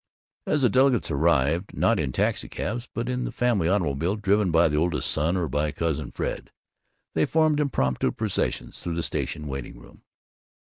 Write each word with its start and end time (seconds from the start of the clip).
As 0.47 0.63
the 0.63 0.69
delegates 0.69 1.11
arrived, 1.11 1.77
not 1.77 1.99
in 1.99 2.11
taxicabs 2.11 2.89
but 2.91 3.07
in 3.07 3.23
the 3.23 3.31
family 3.31 3.69
automobile 3.69 4.15
driven 4.15 4.49
by 4.49 4.67
the 4.67 4.75
oldest 4.77 5.11
son 5.11 5.37
or 5.37 5.47
by 5.47 5.71
Cousin 5.71 6.09
Fred, 6.09 6.49
they 7.13 7.27
formed 7.27 7.59
impromptu 7.59 8.11
processions 8.11 8.81
through 8.81 8.95
the 8.95 9.03
station 9.03 9.45
waiting 9.45 9.77
room. 9.79 10.01